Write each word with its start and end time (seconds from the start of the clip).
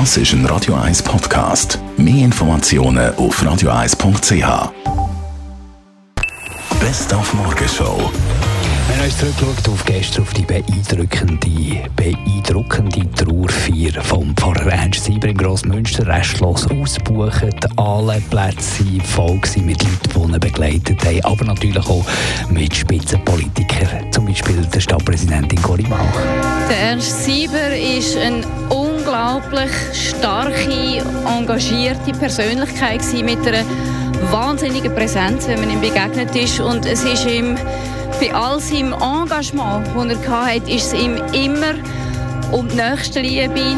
Das 0.00 0.16
ist 0.16 0.32
ein 0.32 0.44
Radio 0.46 0.74
1 0.74 1.04
Podcast. 1.04 1.78
Mehr 1.96 2.24
Informationen 2.24 3.14
auf 3.14 3.40
radio1.ch. 3.40 4.72
Best 6.80 7.14
auf 7.14 7.32
Morgenshow. 7.34 8.10
Wir 8.88 8.96
haben 8.96 9.04
uns 9.04 9.18
zurückgeschaut 9.18 9.68
auf 9.68 9.84
gestern 9.84 10.22
auf 10.24 10.34
die 10.34 10.42
beeindruckende, 10.42 11.88
beeindruckende 11.94 13.08
Trauerfeier 13.12 14.02
vom 14.02 14.36
Pfarrer 14.36 14.72
Ernst 14.72 15.04
Sieber 15.04 15.28
im 15.28 15.36
Grossmünster. 15.36 16.06
Restlos 16.06 16.66
ausbuchen, 16.70 17.54
alle 17.76 18.20
Plätze 18.28 18.84
voll 19.04 19.40
mit 19.64 19.80
Leuten, 19.82 20.10
die 20.12 20.32
ihn 20.34 20.40
begleitet 20.40 21.04
haben, 21.04 21.24
aber 21.24 21.44
natürlich 21.44 21.86
auch 21.86 22.04
mit 22.50 22.74
Spitzenpolitikern, 22.74 24.12
zum 24.12 24.26
Beispiel 24.26 24.56
der 24.66 24.80
Stadtpräsidentin 24.80 25.62
Corinne 25.62 25.88
Bauch. 25.88 26.20
Der 26.68 26.78
Ernst 26.78 27.24
Sieber 27.24 27.74
ist 27.76 28.16
ein 28.16 28.44
unglaublich 29.14 29.70
starke, 29.92 31.04
engagierte 31.38 32.12
Persönlichkeit 32.18 33.00
mit 33.22 33.46
einer 33.46 33.64
wahnsinnigen 34.32 34.92
Präsenz, 34.92 35.46
wenn 35.46 35.60
man 35.60 35.70
ihm 35.70 35.80
begegnet 35.80 36.34
ist. 36.34 36.58
Und 36.58 36.84
es 36.84 37.04
ist 37.04 37.24
ihm 37.24 37.56
bei 38.20 38.34
all 38.34 38.58
seinem 38.58 38.92
Engagement, 38.92 39.86
das 39.94 40.26
er 40.26 40.46
hatte, 40.46 40.70
ist 40.70 40.92
es 40.92 40.94
ihm 40.94 41.16
immer 41.32 41.74
um 42.50 42.68
die 42.68 42.74
Nächstenliebe, 42.74 43.76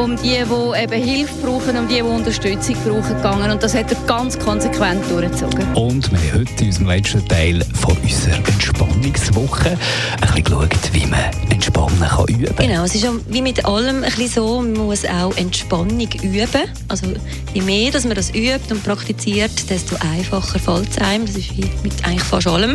um 0.00 0.16
die, 0.16 0.42
die 0.42 0.82
eben 0.82 1.02
Hilfe 1.02 1.34
brauchen, 1.42 1.76
um 1.76 1.86
die, 1.86 1.96
die 1.96 2.02
Unterstützung 2.02 2.74
brauchen, 2.84 3.16
gegangen. 3.16 3.50
Und 3.50 3.62
das 3.62 3.74
hat 3.74 3.92
er 3.92 3.98
ganz 4.06 4.38
konsequent 4.38 5.02
durchgezogen. 5.10 5.74
Und 5.74 6.10
wir 6.10 6.32
haben 6.32 6.40
heute 6.40 6.60
in 6.60 6.66
unserem 6.68 6.86
letzten 6.86 7.28
Teil 7.28 7.62
von 7.74 7.96
unserer 7.98 8.36
Entspannungswoche 8.36 9.70
ein 9.70 10.20
bisschen 10.20 10.44
geschaut, 10.44 10.92
wie 10.92 11.06
man 11.06 11.20
Entspannen 11.50 12.00
kann 12.00 12.26
üben. 12.28 12.56
Genau, 12.56 12.84
es 12.84 12.94
ist 12.94 13.06
wie 13.28 13.42
mit 13.42 13.64
allem 13.66 13.96
ein 13.96 14.02
bisschen 14.02 14.28
so, 14.28 14.62
man 14.62 14.72
muss 14.86 15.04
auch 15.04 15.36
Entspannung 15.36 16.08
üben. 16.22 16.62
Also 16.88 17.06
je 17.52 17.60
mehr 17.60 17.90
dass 17.90 18.04
man 18.04 18.14
das 18.14 18.30
übt 18.30 18.72
und 18.72 18.82
praktiziert, 18.82 19.68
desto 19.68 19.96
einfacher 19.96 20.58
fällt 20.58 20.90
es 20.90 20.98
einem. 20.98 21.26
Das 21.26 21.36
ist 21.36 21.54
wie 21.58 21.68
mit 21.82 22.04
eigentlich 22.04 22.22
fast 22.22 22.46
allem. 22.46 22.74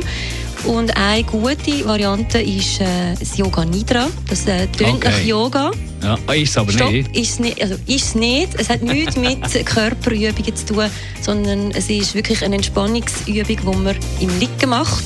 Und 0.63 0.95
eine 0.97 1.23
gute 1.23 1.85
Variante 1.85 2.39
ist 2.39 2.81
äh, 2.81 3.13
das 3.19 3.37
Yoga 3.37 3.65
Nidra. 3.65 4.07
Das 4.29 4.47
äh, 4.47 4.67
tönt 4.67 4.95
okay. 4.95 5.09
nach 5.09 5.23
Yoga. 5.23 5.71
Ja, 6.01 6.33
ist 6.33 6.49
es 6.51 6.57
aber 6.57 6.71
Stopp, 6.71 6.91
nicht. 6.91 7.15
Ist 7.15 7.39
nicht. 7.39 7.61
Also 7.61 7.75
ist 7.85 8.05
es 8.05 8.15
nicht. 8.15 8.55
Es 8.59 8.69
hat 8.69 8.81
nichts 8.81 9.15
mit 9.15 9.43
Körperübungen 9.65 10.55
zu 10.55 10.65
tun, 10.65 10.89
sondern 11.21 11.71
es 11.71 11.89
ist 11.89 12.15
wirklich 12.15 12.43
eine 12.43 12.55
Entspannungsübung, 12.55 13.45
die 13.45 13.77
man 13.77 13.95
im 14.19 14.39
Liegen 14.39 14.69
macht. 14.69 15.03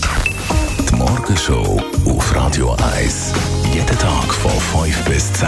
Die 0.89 0.95
Morgenshow 0.95 1.81
auf 2.05 2.35
Radio 2.35 2.75
1. 2.95 3.33
Jeden 3.73 3.97
Tag 3.97 4.33
von 4.33 4.51
5 4.83 5.05
bis 5.05 5.33
10. 5.33 5.47